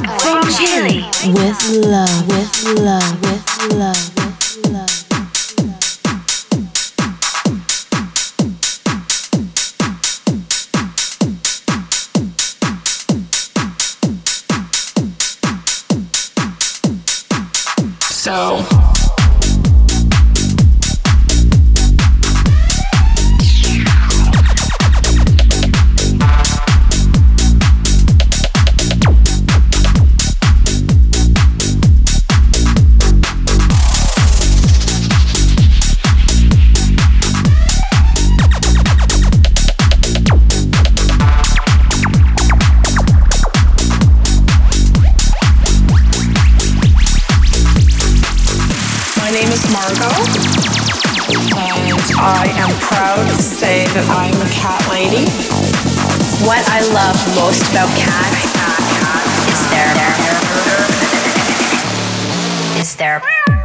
[1.23, 4.89] With love, with love, with love, with love.
[18.01, 18.80] So.
[54.89, 55.25] Lady.
[56.45, 58.45] What I love most about cats
[59.47, 59.91] is their
[62.81, 63.60] is their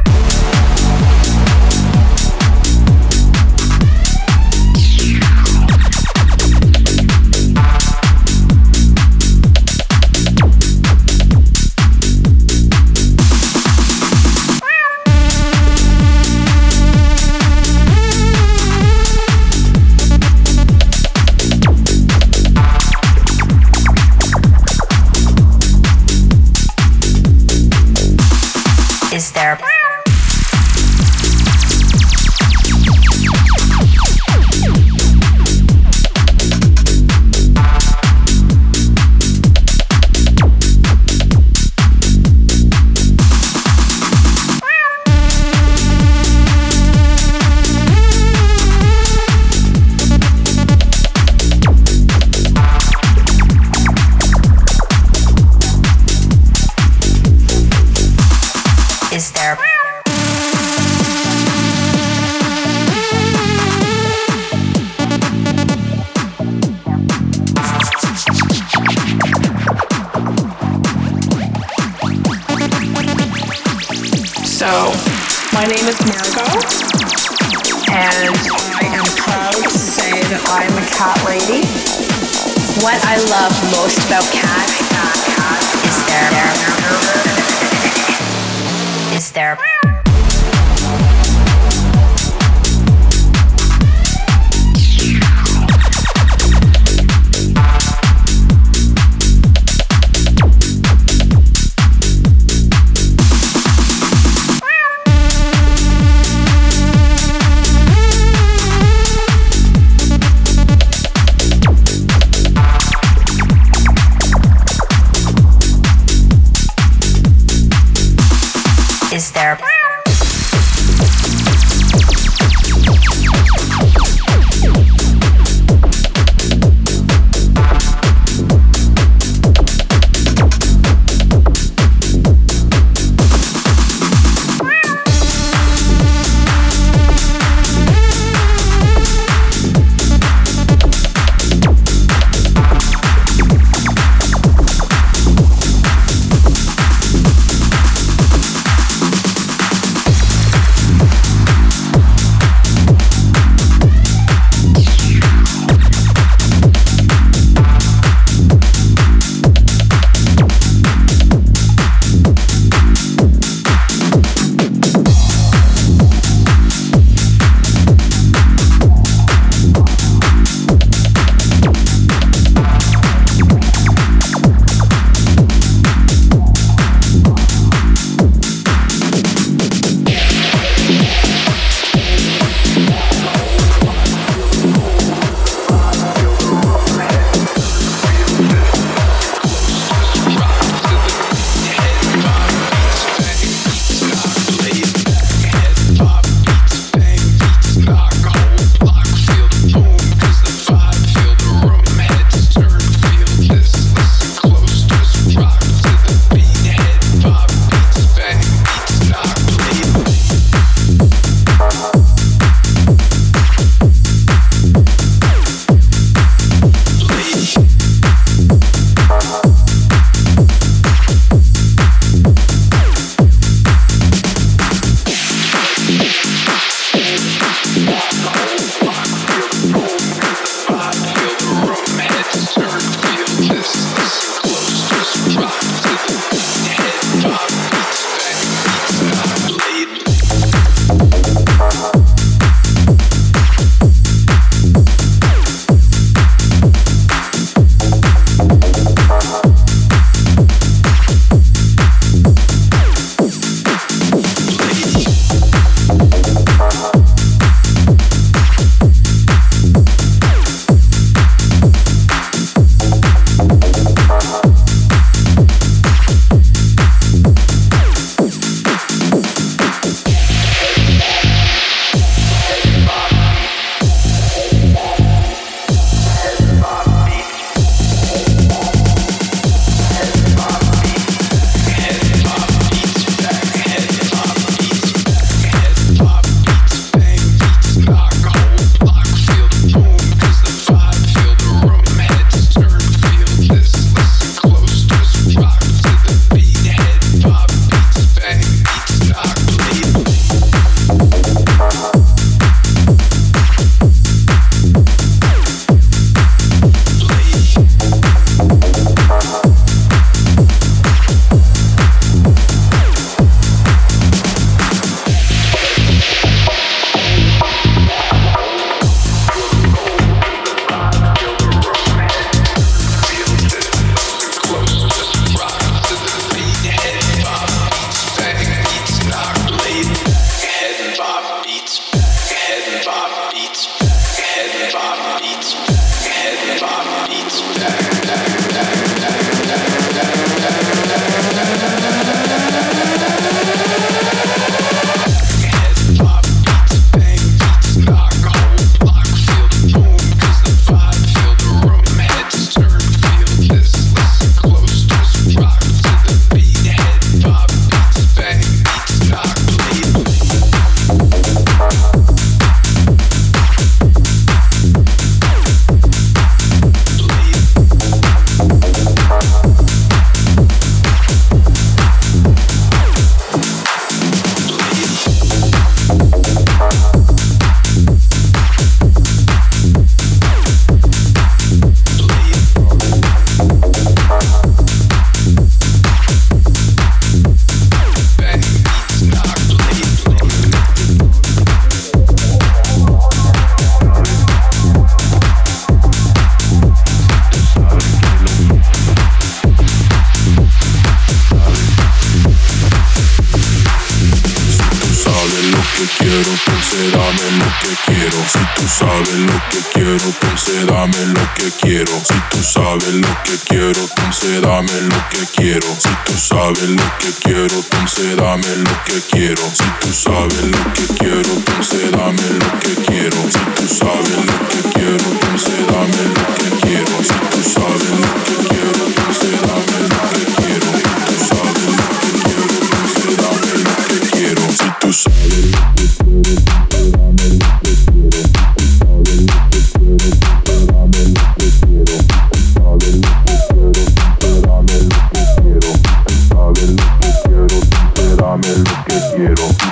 [448.85, 449.67] que quiero.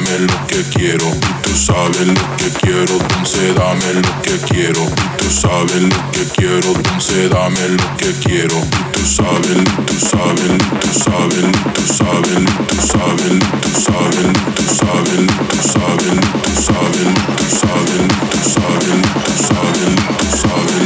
[0.00, 1.06] dame lo que quiero.
[1.08, 4.84] Y tú sabes lo que quiero, dulce, dame lo que quiero.
[4.84, 8.56] Y tú sabes lo que quiero, dulce, dame lo que quiero.
[8.58, 14.64] Y tú sabes, tú sabes, tú sabes, tú sabes, tú sabes, tú sabes, tú sabes,
[14.64, 17.00] tú sabes, tú sabes, tú sabes,
[17.36, 20.79] tú sabes, tú sabes, tú sabes, tú sabes.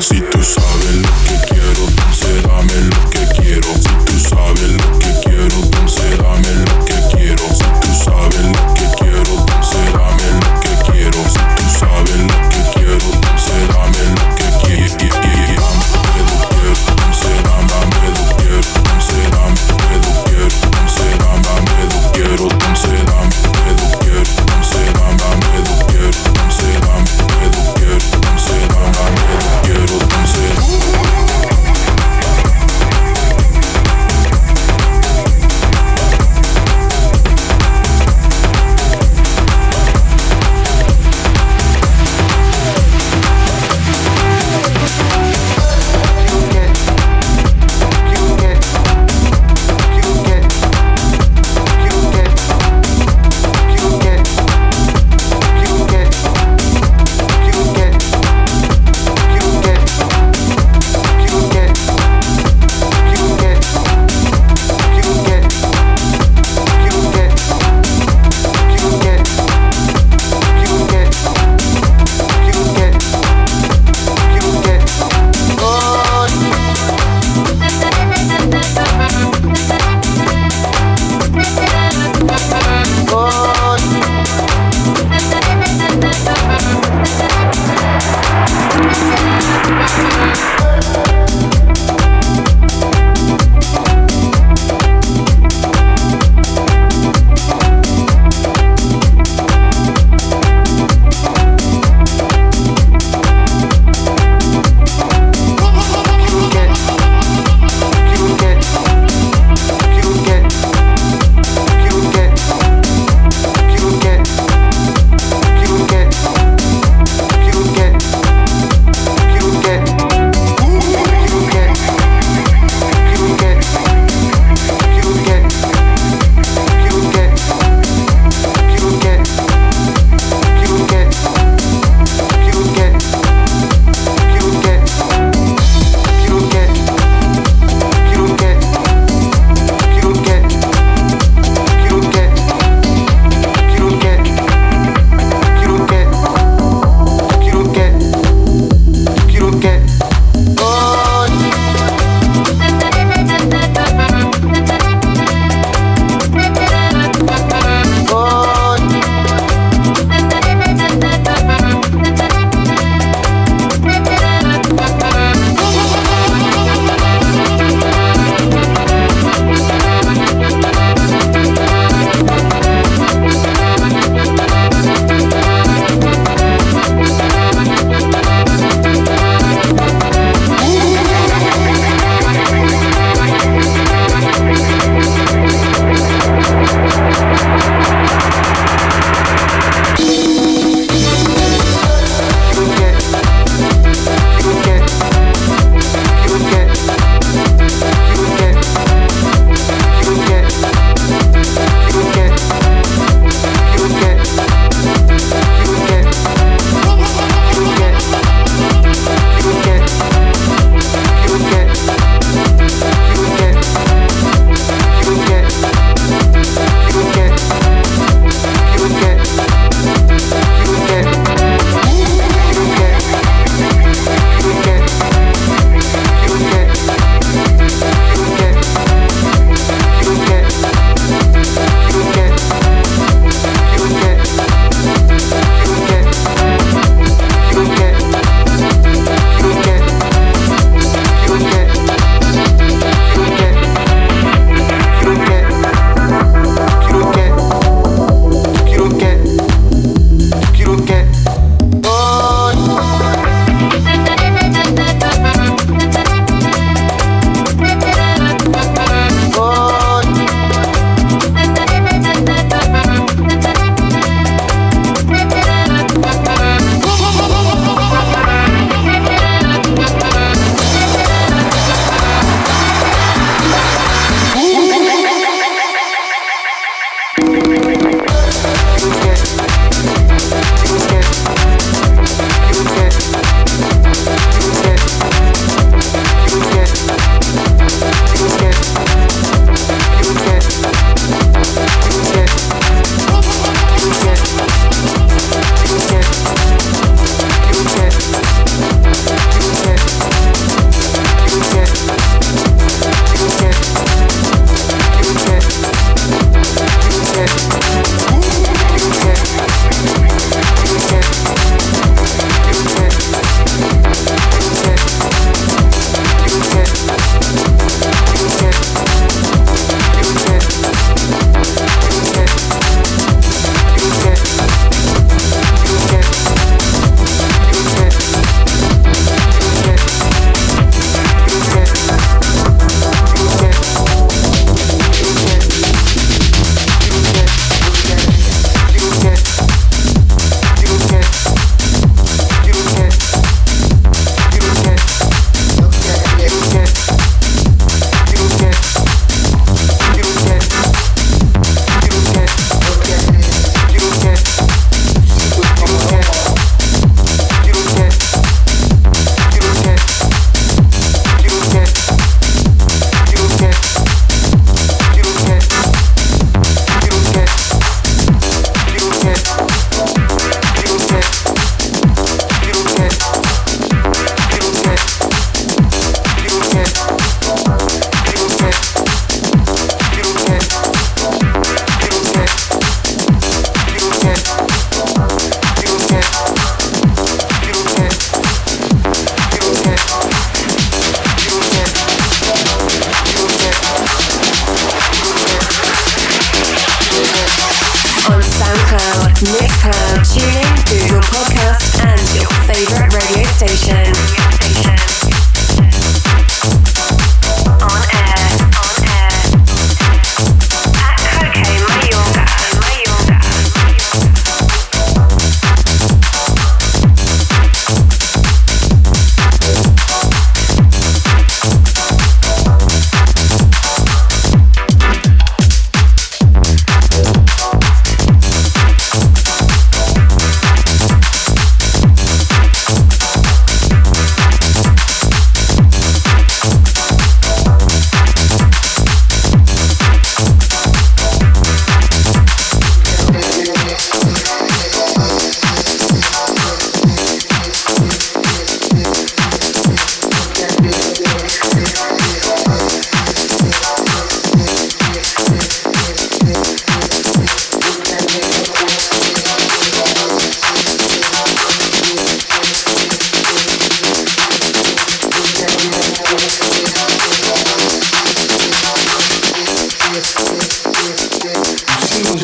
[0.00, 3.17] Si tú sabes lo que quiero, entonces dame lo que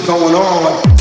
[0.07, 0.94] going on.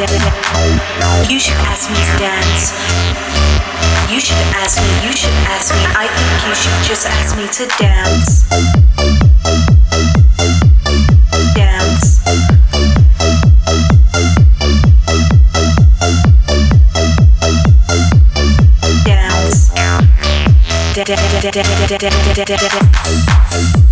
[0.00, 0.06] You
[1.38, 2.72] should ask me to dance.
[4.10, 5.84] You should ask me, you should ask me.
[5.94, 8.48] I think you should just ask me to dance.
[11.54, 12.24] Dance.
[19.04, 19.68] Dance.
[23.52, 23.89] Dance.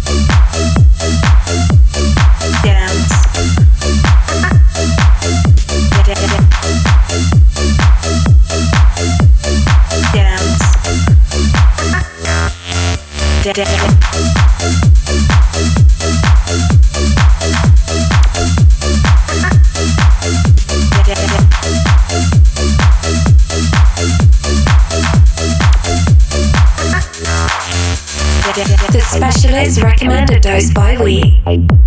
[28.90, 31.77] The specialist recommended dose by week.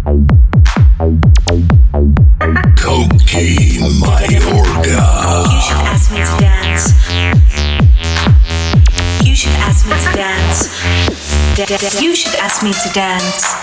[12.63, 13.55] Me to dance.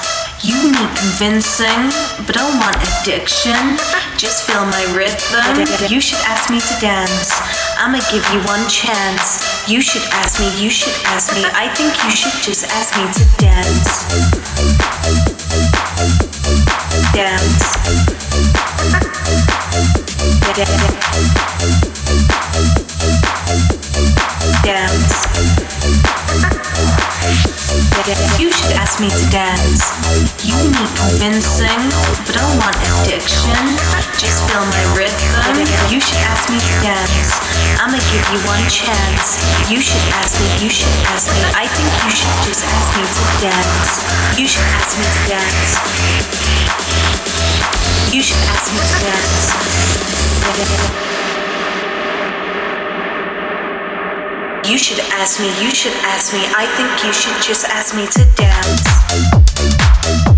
[0.43, 1.91] You need convincing,
[2.27, 3.55] but don't want addiction.
[4.17, 5.69] Just feel my rhythm.
[5.89, 7.31] You should ask me to dance.
[7.79, 9.69] I'ma give you one chance.
[9.69, 11.45] You should ask me, you should ask me.
[11.55, 13.87] I think you should just ask me to dance.
[17.15, 17.79] Dance.
[24.65, 25.48] Dance.
[28.09, 29.93] You should ask me to dance.
[30.41, 31.77] You need convincing,
[32.25, 32.73] but don't want
[33.05, 33.53] addiction.
[34.17, 35.61] Just feel my rhythm.
[35.93, 37.37] You should ask me to dance.
[37.77, 39.37] I'ma give you one chance.
[39.69, 41.37] You should ask me, you should ask me.
[41.53, 44.01] I think you should just ask me to dance.
[44.41, 45.77] You should ask me to dance.
[48.09, 49.53] You should ask me to dance.
[54.69, 56.41] You should ask me, you should ask me.
[56.55, 60.38] I think you should just ask me to dance.